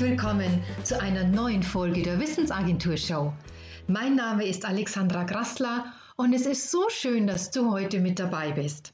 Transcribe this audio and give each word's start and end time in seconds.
willkommen 0.00 0.62
zu 0.82 1.00
einer 1.00 1.24
neuen 1.24 1.62
Folge 1.62 2.02
der 2.02 2.20
Wissensagentur 2.20 2.98
Show. 2.98 3.32
Mein 3.86 4.14
Name 4.14 4.46
ist 4.46 4.66
Alexandra 4.66 5.24
Grassler 5.24 5.90
und 6.16 6.34
es 6.34 6.44
ist 6.44 6.70
so 6.70 6.90
schön, 6.90 7.26
dass 7.26 7.50
du 7.50 7.70
heute 7.70 8.00
mit 8.00 8.18
dabei 8.18 8.52
bist. 8.52 8.92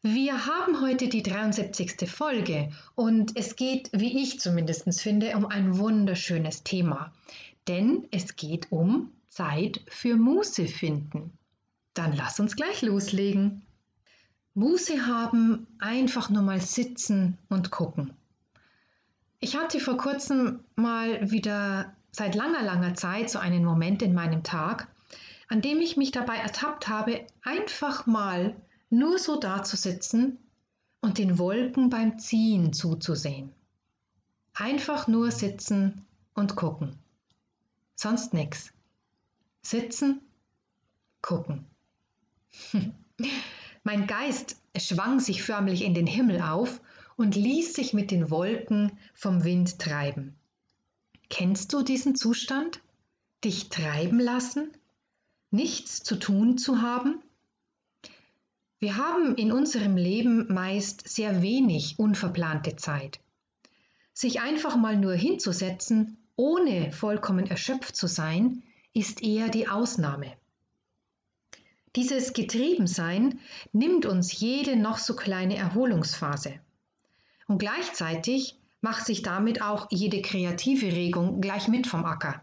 Wir 0.00 0.46
haben 0.46 0.80
heute 0.80 1.08
die 1.08 1.22
73. 1.22 2.08
Folge 2.08 2.70
und 2.94 3.36
es 3.36 3.56
geht, 3.56 3.90
wie 3.92 4.22
ich 4.22 4.40
zumindest 4.40 5.02
finde, 5.02 5.36
um 5.36 5.44
ein 5.44 5.76
wunderschönes 5.76 6.62
Thema. 6.62 7.12
Denn 7.68 8.06
es 8.10 8.36
geht 8.36 8.72
um 8.72 9.12
Zeit 9.28 9.82
für 9.86 10.16
Muße 10.16 10.66
finden. 10.66 11.32
Dann 11.92 12.16
lass 12.16 12.40
uns 12.40 12.56
gleich 12.56 12.80
loslegen. 12.80 13.66
Muße 14.54 15.06
haben, 15.06 15.66
einfach 15.78 16.30
nur 16.30 16.42
mal 16.42 16.60
sitzen 16.60 17.36
und 17.50 17.70
gucken. 17.70 18.14
Ich 19.40 19.56
hatte 19.56 19.80
vor 19.80 19.96
kurzem 19.96 20.60
mal 20.76 21.30
wieder 21.30 21.96
seit 22.12 22.34
langer, 22.34 22.62
langer 22.62 22.94
Zeit 22.94 23.30
so 23.30 23.38
einen 23.38 23.64
Moment 23.64 24.02
in 24.02 24.12
meinem 24.12 24.42
Tag, 24.42 24.88
an 25.48 25.62
dem 25.62 25.80
ich 25.80 25.96
mich 25.96 26.10
dabei 26.10 26.36
ertappt 26.36 26.88
habe, 26.88 27.26
einfach 27.42 28.06
mal 28.06 28.54
nur 28.90 29.18
so 29.18 29.40
dazusitzen 29.40 30.38
und 31.00 31.16
den 31.16 31.38
Wolken 31.38 31.88
beim 31.88 32.18
Ziehen 32.18 32.74
zuzusehen. 32.74 33.50
Einfach 34.52 35.08
nur 35.08 35.30
sitzen 35.30 36.04
und 36.34 36.54
gucken. 36.54 36.98
Sonst 37.96 38.34
nichts. 38.34 38.72
Sitzen, 39.62 40.20
gucken. 41.22 41.64
mein 43.84 44.06
Geist 44.06 44.60
schwang 44.76 45.18
sich 45.18 45.42
förmlich 45.42 45.82
in 45.82 45.94
den 45.94 46.06
Himmel 46.06 46.42
auf 46.42 46.80
und 47.20 47.36
ließ 47.36 47.74
sich 47.74 47.92
mit 47.92 48.10
den 48.10 48.30
Wolken 48.30 48.92
vom 49.12 49.44
Wind 49.44 49.78
treiben. 49.78 50.36
Kennst 51.28 51.74
du 51.74 51.82
diesen 51.82 52.16
Zustand? 52.16 52.80
Dich 53.44 53.68
treiben 53.68 54.18
lassen? 54.18 54.70
Nichts 55.50 56.02
zu 56.02 56.16
tun 56.16 56.56
zu 56.56 56.80
haben? 56.80 57.20
Wir 58.78 58.96
haben 58.96 59.34
in 59.34 59.52
unserem 59.52 59.98
Leben 59.98 60.50
meist 60.50 61.06
sehr 61.06 61.42
wenig 61.42 61.98
unverplante 61.98 62.76
Zeit. 62.76 63.20
Sich 64.14 64.40
einfach 64.40 64.76
mal 64.76 64.96
nur 64.96 65.12
hinzusetzen, 65.12 66.16
ohne 66.36 66.90
vollkommen 66.90 67.46
erschöpft 67.46 67.96
zu 67.96 68.06
sein, 68.06 68.62
ist 68.94 69.22
eher 69.22 69.50
die 69.50 69.68
Ausnahme. 69.68 70.32
Dieses 71.96 72.32
Getriebensein 72.32 73.40
nimmt 73.74 74.06
uns 74.06 74.40
jede 74.40 74.74
noch 74.76 74.96
so 74.96 75.14
kleine 75.14 75.56
Erholungsphase. 75.56 76.60
Und 77.50 77.58
gleichzeitig 77.58 78.54
macht 78.80 79.04
sich 79.04 79.22
damit 79.22 79.60
auch 79.60 79.88
jede 79.90 80.22
kreative 80.22 80.86
Regung 80.86 81.40
gleich 81.40 81.66
mit 81.66 81.88
vom 81.88 82.04
Acker. 82.04 82.40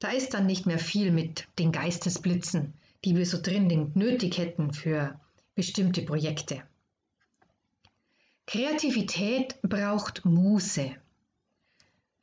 Da 0.00 0.08
ist 0.08 0.34
dann 0.34 0.46
nicht 0.46 0.66
mehr 0.66 0.80
viel 0.80 1.12
mit 1.12 1.46
den 1.60 1.70
Geistesblitzen, 1.70 2.74
die 3.04 3.14
wir 3.14 3.24
so 3.24 3.40
dringend 3.40 3.94
nötig 3.94 4.36
hätten 4.38 4.72
für 4.72 5.16
bestimmte 5.54 6.02
Projekte. 6.02 6.60
Kreativität 8.48 9.62
braucht 9.62 10.24
Muße. 10.24 10.90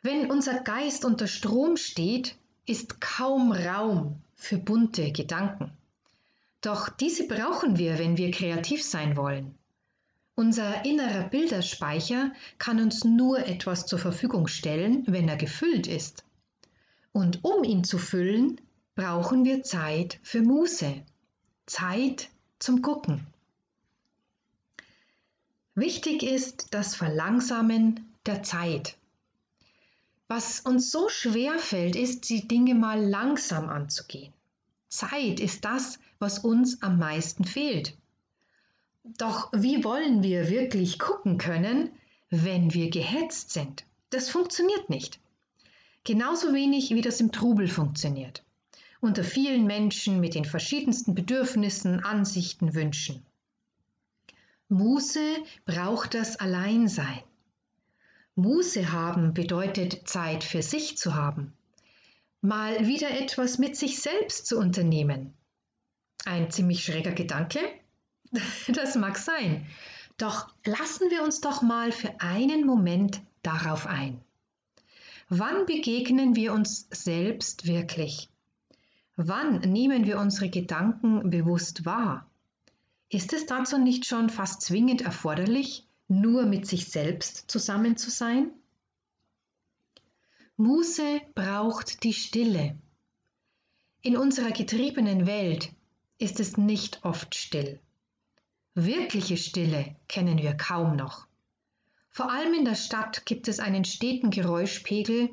Wenn 0.01 0.29
unser 0.29 0.59
Geist 0.59 1.05
unter 1.05 1.27
Strom 1.27 1.77
steht, 1.77 2.35
ist 2.65 2.99
kaum 2.99 3.53
Raum 3.53 4.21
für 4.35 4.57
bunte 4.57 5.13
Gedanken. 5.13 5.71
Doch 6.59 6.89
diese 6.89 7.29
brauchen 7.29 7.77
wir, 7.77 7.97
wenn 7.97 8.17
wir 8.17 8.31
kreativ 8.31 8.83
sein 8.83 9.15
wollen. 9.15 9.56
Unser 10.39 10.85
innerer 10.85 11.23
Bilderspeicher 11.29 12.31
kann 12.59 12.79
uns 12.79 13.03
nur 13.03 13.39
etwas 13.47 13.87
zur 13.87 13.97
Verfügung 13.97 14.45
stellen, 14.45 15.03
wenn 15.07 15.27
er 15.27 15.35
gefüllt 15.35 15.87
ist. 15.87 16.23
Und 17.11 17.43
um 17.43 17.63
ihn 17.63 17.83
zu 17.83 17.97
füllen, 17.97 18.61
brauchen 18.93 19.45
wir 19.45 19.63
Zeit 19.63 20.19
für 20.21 20.43
Muße, 20.43 21.01
Zeit 21.65 22.29
zum 22.59 22.83
Gucken. 22.83 23.25
Wichtig 25.73 26.21
ist 26.21 26.67
das 26.69 26.93
Verlangsamen 26.93 28.05
der 28.27 28.43
Zeit. 28.43 28.95
Was 30.27 30.59
uns 30.59 30.91
so 30.91 31.09
schwer 31.09 31.57
fällt, 31.57 31.95
ist, 31.95 32.29
die 32.29 32.47
Dinge 32.47 32.75
mal 32.75 33.03
langsam 33.03 33.69
anzugehen. 33.69 34.33
Zeit 34.87 35.39
ist 35.39 35.65
das, 35.65 35.97
was 36.19 36.37
uns 36.37 36.83
am 36.83 36.99
meisten 36.99 37.43
fehlt. 37.43 37.97
Doch 39.17 39.49
wie 39.53 39.83
wollen 39.83 40.23
wir 40.23 40.49
wirklich 40.49 40.99
gucken 40.99 41.37
können, 41.37 41.91
wenn 42.29 42.73
wir 42.73 42.89
gehetzt 42.89 43.51
sind? 43.51 43.85
Das 44.09 44.29
funktioniert 44.29 44.89
nicht. 44.89 45.19
Genauso 46.03 46.53
wenig 46.53 46.91
wie 46.91 47.01
das 47.01 47.19
im 47.19 47.31
Trubel 47.31 47.67
funktioniert. 47.67 48.43
Unter 48.99 49.23
vielen 49.23 49.65
Menschen 49.65 50.19
mit 50.19 50.35
den 50.35 50.45
verschiedensten 50.45 51.15
Bedürfnissen, 51.15 52.03
Ansichten, 52.03 52.73
Wünschen. 52.73 53.25
Muße 54.69 55.19
braucht 55.65 56.13
das 56.13 56.37
Alleinsein. 56.37 57.23
Muße 58.35 58.91
haben 58.91 59.33
bedeutet 59.33 60.07
Zeit 60.07 60.43
für 60.43 60.61
sich 60.61 60.97
zu 60.97 61.15
haben. 61.15 61.53
Mal 62.41 62.87
wieder 62.87 63.09
etwas 63.09 63.57
mit 63.57 63.75
sich 63.75 63.99
selbst 63.99 64.45
zu 64.45 64.57
unternehmen. 64.57 65.33
Ein 66.25 66.51
ziemlich 66.51 66.83
schräger 66.83 67.13
Gedanke, 67.13 67.59
Das 68.67 68.95
mag 68.95 69.17
sein. 69.17 69.65
Doch 70.17 70.53
lassen 70.65 71.09
wir 71.11 71.23
uns 71.23 71.41
doch 71.41 71.61
mal 71.61 71.91
für 71.91 72.19
einen 72.19 72.65
Moment 72.65 73.21
darauf 73.43 73.85
ein. 73.85 74.21
Wann 75.29 75.65
begegnen 75.65 76.35
wir 76.35 76.53
uns 76.53 76.87
selbst 76.89 77.67
wirklich? 77.67 78.29
Wann 79.15 79.59
nehmen 79.59 80.05
wir 80.05 80.19
unsere 80.19 80.49
Gedanken 80.49 81.29
bewusst 81.29 81.85
wahr? 81.85 82.29
Ist 83.09 83.33
es 83.33 83.45
dazu 83.45 83.77
nicht 83.77 84.05
schon 84.05 84.29
fast 84.29 84.61
zwingend 84.61 85.01
erforderlich, 85.01 85.87
nur 86.07 86.45
mit 86.45 86.67
sich 86.67 86.87
selbst 86.89 87.49
zusammen 87.49 87.97
zu 87.97 88.09
sein? 88.09 88.51
Muße 90.55 91.21
braucht 91.35 92.03
die 92.03 92.13
Stille. 92.13 92.77
In 94.01 94.17
unserer 94.17 94.51
getriebenen 94.51 95.27
Welt 95.27 95.71
ist 96.17 96.39
es 96.39 96.57
nicht 96.57 97.03
oft 97.03 97.35
still. 97.35 97.79
Wirkliche 98.79 99.37
Stille 99.37 99.95
kennen 100.07 100.37
wir 100.37 100.53
kaum 100.53 100.95
noch. 100.95 101.25
Vor 102.11 102.31
allem 102.31 102.53
in 102.53 102.63
der 102.63 102.75
Stadt 102.75 103.25
gibt 103.25 103.47
es 103.47 103.59
einen 103.59 103.85
steten 103.85 104.29
Geräuschpegel, 104.29 105.31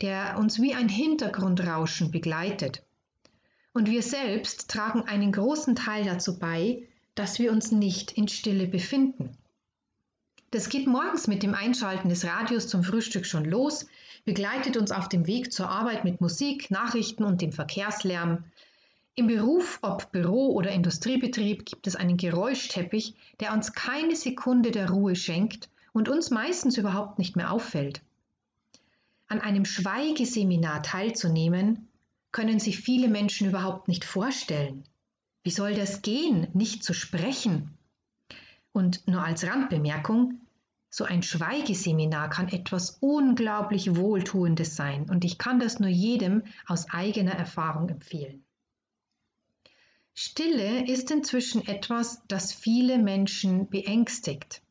der 0.00 0.38
uns 0.38 0.62
wie 0.62 0.72
ein 0.72 0.88
Hintergrundrauschen 0.88 2.10
begleitet. 2.10 2.82
Und 3.74 3.90
wir 3.90 4.02
selbst 4.02 4.70
tragen 4.70 5.02
einen 5.02 5.30
großen 5.30 5.76
Teil 5.76 6.06
dazu 6.06 6.38
bei, 6.38 6.88
dass 7.14 7.38
wir 7.38 7.52
uns 7.52 7.70
nicht 7.70 8.12
in 8.12 8.28
Stille 8.28 8.66
befinden. 8.66 9.36
Das 10.50 10.70
geht 10.70 10.86
morgens 10.86 11.26
mit 11.26 11.42
dem 11.42 11.52
Einschalten 11.52 12.08
des 12.08 12.24
Radios 12.24 12.66
zum 12.66 12.82
Frühstück 12.82 13.26
schon 13.26 13.44
los, 13.44 13.88
begleitet 14.24 14.78
uns 14.78 14.90
auf 14.90 15.10
dem 15.10 15.26
Weg 15.26 15.52
zur 15.52 15.68
Arbeit 15.68 16.04
mit 16.04 16.22
Musik, 16.22 16.70
Nachrichten 16.70 17.24
und 17.24 17.42
dem 17.42 17.52
Verkehrslärm, 17.52 18.44
im 19.16 19.26
Beruf, 19.26 19.78
ob 19.80 20.12
Büro 20.12 20.52
oder 20.52 20.70
Industriebetrieb, 20.70 21.64
gibt 21.64 21.86
es 21.86 21.96
einen 21.96 22.18
Geräuschteppich, 22.18 23.14
der 23.40 23.54
uns 23.54 23.72
keine 23.72 24.14
Sekunde 24.14 24.70
der 24.70 24.90
Ruhe 24.90 25.16
schenkt 25.16 25.70
und 25.92 26.10
uns 26.10 26.30
meistens 26.30 26.76
überhaupt 26.76 27.18
nicht 27.18 27.34
mehr 27.34 27.50
auffällt. 27.50 28.02
An 29.26 29.40
einem 29.40 29.64
Schweigeseminar 29.64 30.82
teilzunehmen, 30.82 31.88
können 32.30 32.58
sich 32.60 32.80
viele 32.80 33.08
Menschen 33.08 33.48
überhaupt 33.48 33.88
nicht 33.88 34.04
vorstellen. 34.04 34.84
Wie 35.42 35.50
soll 35.50 35.74
das 35.74 36.02
gehen, 36.02 36.48
nicht 36.52 36.84
zu 36.84 36.92
sprechen? 36.92 37.78
Und 38.72 39.08
nur 39.08 39.24
als 39.24 39.46
Randbemerkung, 39.46 40.42
so 40.90 41.04
ein 41.04 41.22
Schweigeseminar 41.22 42.28
kann 42.28 42.48
etwas 42.48 42.98
unglaublich 43.00 43.96
Wohltuendes 43.96 44.76
sein 44.76 45.08
und 45.08 45.24
ich 45.24 45.38
kann 45.38 45.58
das 45.58 45.80
nur 45.80 45.88
jedem 45.88 46.42
aus 46.66 46.90
eigener 46.90 47.32
Erfahrung 47.32 47.88
empfehlen. 47.88 48.45
Stille 50.18 50.88
ist 50.88 51.10
inzwischen 51.10 51.68
etwas, 51.68 52.22
das 52.26 52.50
viele 52.50 52.96
Menschen 52.96 53.68
beängstigt. 53.68 54.62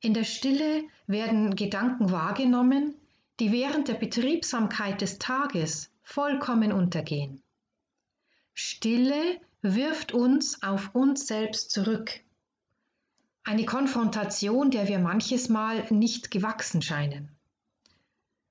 In 0.00 0.12
der 0.12 0.24
Stille 0.24 0.84
werden 1.06 1.56
Gedanken 1.56 2.12
wahrgenommen, 2.12 2.94
die 3.40 3.52
während 3.52 3.88
der 3.88 3.94
Betriebsamkeit 3.94 5.00
des 5.00 5.18
Tages 5.18 5.90
vollkommen 6.02 6.72
untergehen. 6.72 7.42
Stille 8.52 9.40
wirft 9.62 10.12
uns 10.12 10.62
auf 10.62 10.94
uns 10.94 11.26
selbst 11.26 11.70
zurück. 11.70 12.20
Eine 13.44 13.64
Konfrontation, 13.64 14.70
der 14.70 14.88
wir 14.88 14.98
manches 14.98 15.48
Mal 15.48 15.86
nicht 15.88 16.30
gewachsen 16.30 16.82
scheinen. 16.82 17.34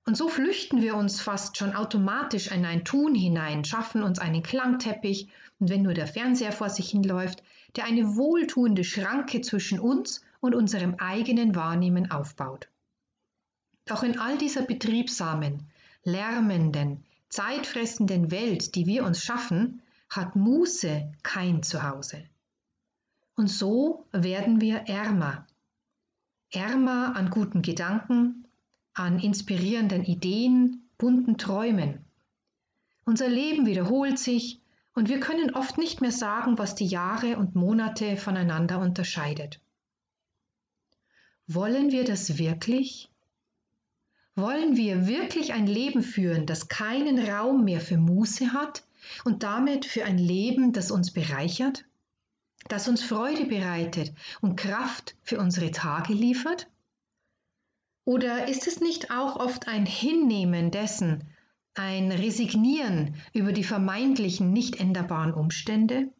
Und 0.06 0.18
so 0.18 0.28
flüchten 0.28 0.82
wir 0.82 0.96
uns 0.96 1.22
fast 1.22 1.58
schon 1.58 1.74
automatisch 1.74 2.52
in 2.52 2.66
ein 2.66 2.84
Tun 2.84 3.16
hinein, 3.16 3.64
schaffen 3.64 4.04
uns 4.04 4.20
einen 4.20 4.44
Klangteppich 4.44 5.30
und 5.60 5.70
wenn 5.70 5.84
nur 5.84 5.94
der 5.94 6.08
Fernseher 6.08 6.52
vor 6.52 6.70
sich 6.70 6.90
hinläuft, 6.90 7.42
der 7.76 7.86
eine 7.86 8.18
wohltuende 8.18 8.84
Schranke 8.84 9.42
zwischen 9.42 9.80
uns 9.80 10.22
und 10.42 10.56
unserem 10.56 10.96
eigenen 10.96 11.56
Wahrnehmen 11.56 12.12
aufbaut. 12.12 12.68
Doch 13.86 14.04
in 14.04 14.20
all 14.20 14.38
dieser 14.38 14.64
betriebsamen, 14.64 15.70
lärmenden, 16.04 17.06
zeitfressenden 17.30 18.30
Welt, 18.30 18.76
die 18.76 18.86
wir 18.86 19.06
uns 19.06 19.24
schaffen, 19.24 19.82
hat 20.10 20.36
Muße 20.36 21.12
kein 21.24 21.64
Zuhause. 21.64 22.24
Und 23.36 23.48
so 23.48 24.06
werden 24.12 24.62
wir 24.62 24.88
ärmer. 24.88 25.48
Ärmer 26.52 27.16
an 27.16 27.30
guten 27.30 27.62
Gedanken, 27.62 28.43
an 28.94 29.20
inspirierenden 29.20 30.04
Ideen, 30.04 30.90
bunten 30.98 31.38
Träumen. 31.38 32.06
Unser 33.06 33.28
Leben 33.28 33.66
wiederholt 33.66 34.20
sich 34.20 34.62
und 34.94 35.10
wir 35.10 35.20
können 35.20 35.56
oft 35.56 35.78
nicht 35.78 36.02
mehr 36.02 36.12
sagen, 36.12 36.58
was 36.58 36.76
die 36.76 36.86
Jahre 36.86 37.38
und 37.38 37.56
Monate 37.56 38.18
voneinander 38.18 38.80
unterscheidet. 38.80 39.60
Wollen 41.48 41.92
wir 41.92 42.06
das 42.06 42.38
wirklich? 42.38 43.10
Wollen 44.36 44.78
wir 44.78 45.08
wirklich 45.08 45.54
ein 45.54 45.68
Leben 45.68 46.02
führen, 46.02 46.46
das 46.46 46.68
keinen 46.68 47.20
Raum 47.20 47.66
mehr 47.66 47.82
für 47.82 47.98
Muße 47.98 48.54
hat 48.54 48.84
und 49.26 49.44
damit 49.44 49.86
für 49.86 50.06
ein 50.06 50.18
Leben, 50.18 50.72
das 50.72 50.90
uns 50.90 51.12
bereichert, 51.12 51.86
das 52.70 52.88
uns 52.88 53.04
Freude 53.04 53.46
bereitet 53.46 54.14
und 54.42 54.56
Kraft 54.56 55.16
für 55.22 55.40
unsere 55.40 55.72
Tage 55.72 56.14
liefert? 56.14 56.68
Oder 58.06 58.48
ist 58.48 58.68
es 58.68 58.82
nicht 58.82 59.12
auch 59.12 59.38
oft 59.38 59.68
ein 59.68 59.86
Hinnehmen 59.86 60.72
dessen, 60.72 61.24
ein 61.74 62.12
Resignieren 62.12 63.16
über 63.34 63.52
die 63.54 63.64
vermeintlichen 63.64 64.52
nicht 64.52 64.80
änderbaren 64.80 65.34
Umstände? 65.34 66.12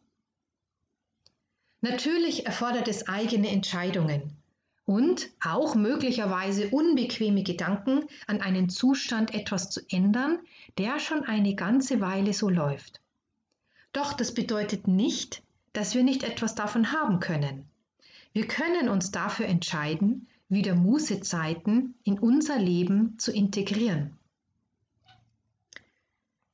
Natürlich 1.80 2.46
erfordert 2.46 2.88
es 2.88 3.08
eigene 3.08 3.48
Entscheidungen, 3.50 4.36
und 4.86 5.30
auch 5.42 5.74
möglicherweise 5.74 6.68
unbequeme 6.68 7.42
Gedanken 7.42 8.04
an 8.26 8.40
einen 8.40 8.68
Zustand 8.68 9.34
etwas 9.34 9.70
zu 9.70 9.80
ändern, 9.88 10.38
der 10.78 10.98
schon 10.98 11.24
eine 11.24 11.54
ganze 11.54 12.00
Weile 12.00 12.32
so 12.32 12.48
läuft. 12.50 13.00
Doch 13.92 14.12
das 14.12 14.34
bedeutet 14.34 14.88
nicht, 14.88 15.42
dass 15.72 15.94
wir 15.94 16.02
nicht 16.02 16.22
etwas 16.22 16.54
davon 16.54 16.92
haben 16.92 17.20
können. 17.20 17.66
Wir 18.32 18.46
können 18.46 18.88
uns 18.88 19.10
dafür 19.10 19.46
entscheiden, 19.46 20.28
wieder 20.48 20.74
Mußezeiten 20.74 21.94
in 22.04 22.18
unser 22.18 22.58
Leben 22.58 23.18
zu 23.18 23.32
integrieren. 23.32 24.16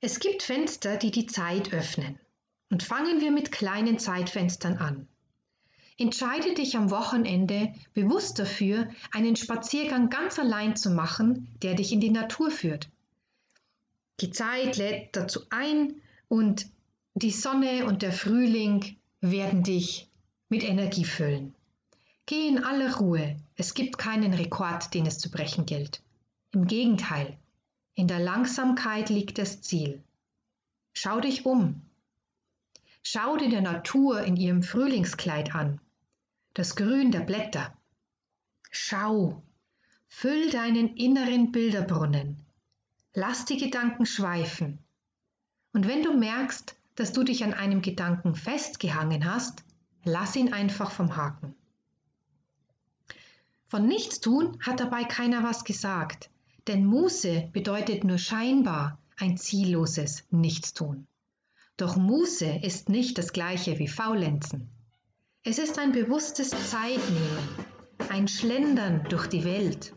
Es 0.00 0.18
gibt 0.18 0.42
Fenster, 0.42 0.96
die 0.96 1.10
die 1.10 1.26
Zeit 1.26 1.72
öffnen. 1.72 2.18
Und 2.70 2.82
fangen 2.82 3.20
wir 3.20 3.32
mit 3.32 3.50
kleinen 3.50 3.98
Zeitfenstern 3.98 4.78
an. 4.78 5.08
Entscheide 5.98 6.54
dich 6.54 6.76
am 6.76 6.90
Wochenende 6.90 7.74
bewusst 7.92 8.38
dafür, 8.38 8.88
einen 9.12 9.36
Spaziergang 9.36 10.08
ganz 10.08 10.38
allein 10.38 10.76
zu 10.76 10.90
machen, 10.90 11.48
der 11.62 11.74
dich 11.74 11.92
in 11.92 12.00
die 12.00 12.10
Natur 12.10 12.50
führt. 12.50 12.88
Die 14.20 14.30
Zeit 14.30 14.76
lädt 14.78 15.16
dazu 15.16 15.40
ein 15.50 16.00
und 16.28 16.66
die 17.14 17.30
Sonne 17.30 17.84
und 17.84 18.02
der 18.02 18.12
Frühling 18.12 18.96
werden 19.20 19.62
dich 19.62 20.08
mit 20.48 20.62
Energie 20.62 21.04
füllen. 21.04 21.54
Geh 22.24 22.48
in 22.48 22.64
aller 22.64 22.96
Ruhe, 22.96 23.36
es 23.60 23.74
gibt 23.74 23.98
keinen 23.98 24.32
Rekord, 24.32 24.94
den 24.94 25.04
es 25.04 25.18
zu 25.18 25.30
brechen 25.30 25.66
gilt. 25.66 26.02
Im 26.52 26.66
Gegenteil, 26.66 27.36
in 27.92 28.08
der 28.08 28.18
Langsamkeit 28.18 29.10
liegt 29.10 29.36
das 29.36 29.60
Ziel. 29.60 30.02
Schau 30.94 31.20
dich 31.20 31.44
um. 31.44 31.82
Schau 33.02 33.36
dir 33.36 33.50
die 33.50 33.60
Natur 33.60 34.22
in 34.22 34.36
ihrem 34.36 34.62
Frühlingskleid 34.62 35.54
an 35.54 35.78
das 36.54 36.74
Grün 36.74 37.12
der 37.12 37.20
Blätter. 37.20 37.76
Schau, 38.70 39.42
füll 40.08 40.48
deinen 40.48 40.96
inneren 40.96 41.52
Bilderbrunnen, 41.52 42.42
lass 43.12 43.44
die 43.44 43.58
Gedanken 43.58 44.06
schweifen. 44.06 44.78
Und 45.74 45.86
wenn 45.86 46.02
du 46.02 46.16
merkst, 46.16 46.76
dass 46.94 47.12
du 47.12 47.24
dich 47.24 47.44
an 47.44 47.52
einem 47.52 47.82
Gedanken 47.82 48.34
festgehangen 48.34 49.30
hast, 49.30 49.64
lass 50.04 50.34
ihn 50.34 50.54
einfach 50.54 50.90
vom 50.90 51.14
Haken. 51.14 51.54
Von 53.70 53.86
Nichtstun 53.86 54.58
hat 54.60 54.80
dabei 54.80 55.04
keiner 55.04 55.44
was 55.44 55.62
gesagt, 55.62 56.28
denn 56.66 56.84
Muße 56.84 57.50
bedeutet 57.52 58.02
nur 58.02 58.18
scheinbar 58.18 58.98
ein 59.16 59.36
zielloses 59.36 60.24
Nichtstun. 60.32 61.06
Doch 61.76 61.96
Muße 61.96 62.46
ist 62.64 62.88
nicht 62.88 63.16
das 63.16 63.32
gleiche 63.32 63.78
wie 63.78 63.86
Faulenzen. 63.86 64.68
Es 65.44 65.58
ist 65.58 65.78
ein 65.78 65.92
bewusstes 65.92 66.50
Zeitnehmen, 66.50 67.48
ein 68.08 68.26
Schlendern 68.26 69.04
durch 69.08 69.28
die 69.28 69.44
Welt, 69.44 69.94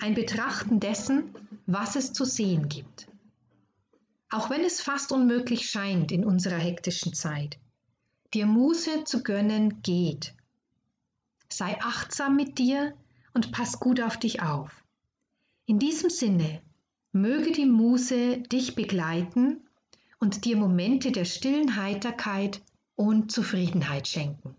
ein 0.00 0.14
Betrachten 0.14 0.80
dessen, 0.80 1.32
was 1.66 1.94
es 1.94 2.12
zu 2.12 2.24
sehen 2.24 2.68
gibt. 2.68 3.06
Auch 4.28 4.50
wenn 4.50 4.64
es 4.64 4.80
fast 4.80 5.12
unmöglich 5.12 5.70
scheint 5.70 6.10
in 6.10 6.24
unserer 6.24 6.58
hektischen 6.58 7.14
Zeit, 7.14 7.60
dir 8.34 8.46
Muße 8.46 9.04
zu 9.04 9.22
gönnen 9.22 9.82
geht. 9.82 10.34
Sei 11.50 11.80
achtsam 11.80 12.36
mit 12.36 12.58
dir 12.58 12.94
und 13.34 13.52
pass 13.52 13.80
gut 13.80 14.00
auf 14.00 14.16
dich 14.18 14.42
auf. 14.42 14.84
In 15.66 15.78
diesem 15.78 16.10
Sinne 16.10 16.62
möge 17.12 17.52
die 17.52 17.66
Muße 17.66 18.38
dich 18.38 18.74
begleiten 18.74 19.68
und 20.18 20.44
dir 20.44 20.56
Momente 20.56 21.12
der 21.12 21.24
stillen 21.24 21.76
Heiterkeit 21.76 22.62
und 22.96 23.30
Zufriedenheit 23.30 24.08
schenken. 24.08 24.56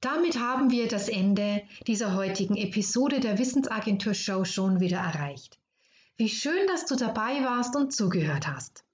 Damit 0.00 0.38
haben 0.38 0.70
wir 0.70 0.88
das 0.88 1.08
Ende 1.08 1.62
dieser 1.86 2.14
heutigen 2.14 2.56
Episode 2.56 3.20
der 3.20 3.38
Wissensagentur 3.38 4.14
Show 4.14 4.44
schon 4.44 4.80
wieder 4.80 4.98
erreicht. 4.98 5.58
Wie 6.16 6.28
schön, 6.28 6.66
dass 6.68 6.86
du 6.86 6.96
dabei 6.96 7.44
warst 7.44 7.76
und 7.76 7.92
zugehört 7.92 8.46
hast. 8.46 8.85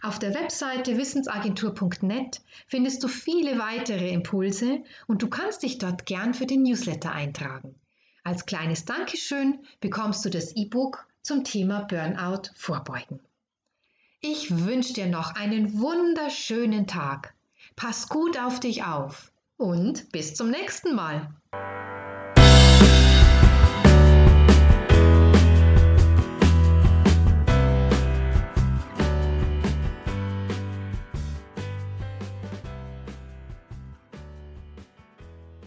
Auf 0.00 0.18
der 0.18 0.34
Webseite 0.34 0.96
wissensagentur.net 0.96 2.40
findest 2.66 3.02
du 3.02 3.08
viele 3.08 3.58
weitere 3.58 4.10
Impulse 4.10 4.82
und 5.06 5.22
du 5.22 5.28
kannst 5.28 5.62
dich 5.62 5.78
dort 5.78 6.06
gern 6.06 6.34
für 6.34 6.46
den 6.46 6.62
Newsletter 6.62 7.12
eintragen. 7.12 7.74
Als 8.22 8.46
kleines 8.46 8.84
Dankeschön 8.84 9.58
bekommst 9.80 10.24
du 10.24 10.30
das 10.30 10.54
E-Book 10.54 11.06
zum 11.22 11.44
Thema 11.44 11.80
Burnout 11.80 12.50
vorbeugen. 12.54 13.20
Ich 14.20 14.66
wünsche 14.66 14.94
dir 14.94 15.06
noch 15.06 15.34
einen 15.34 15.80
wunderschönen 15.80 16.86
Tag. 16.86 17.34
Pass 17.76 18.08
gut 18.08 18.38
auf 18.38 18.60
dich 18.60 18.84
auf 18.84 19.32
und 19.56 20.10
bis 20.12 20.34
zum 20.34 20.50
nächsten 20.50 20.94
Mal. 20.94 21.34